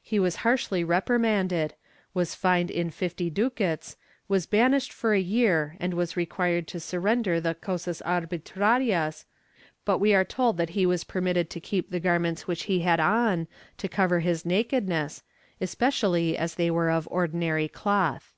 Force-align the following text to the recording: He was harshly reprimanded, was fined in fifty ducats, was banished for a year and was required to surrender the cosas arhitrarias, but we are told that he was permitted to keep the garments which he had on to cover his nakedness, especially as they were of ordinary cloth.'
He 0.00 0.20
was 0.20 0.36
harshly 0.46 0.84
reprimanded, 0.84 1.74
was 2.14 2.36
fined 2.36 2.70
in 2.70 2.90
fifty 2.90 3.28
ducats, 3.30 3.96
was 4.28 4.46
banished 4.46 4.92
for 4.92 5.12
a 5.12 5.18
year 5.18 5.76
and 5.80 5.92
was 5.94 6.16
required 6.16 6.68
to 6.68 6.78
surrender 6.78 7.40
the 7.40 7.56
cosas 7.56 8.00
arhitrarias, 8.06 9.24
but 9.84 9.98
we 9.98 10.14
are 10.14 10.22
told 10.24 10.56
that 10.56 10.70
he 10.78 10.86
was 10.86 11.02
permitted 11.02 11.50
to 11.50 11.58
keep 11.58 11.90
the 11.90 11.98
garments 11.98 12.46
which 12.46 12.62
he 12.70 12.82
had 12.82 13.00
on 13.00 13.48
to 13.78 13.88
cover 13.88 14.20
his 14.20 14.46
nakedness, 14.46 15.24
especially 15.60 16.38
as 16.38 16.54
they 16.54 16.70
were 16.70 16.88
of 16.88 17.08
ordinary 17.10 17.66
cloth.' 17.66 18.32